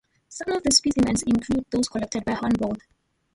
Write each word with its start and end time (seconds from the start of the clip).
Some 0.29 0.53
of 0.55 0.63
the 0.63 0.71
specimens 0.73 1.21
include 1.21 1.65
those 1.69 1.87
collected 1.87 2.25
by 2.25 2.31
Humboldt. 2.31 2.81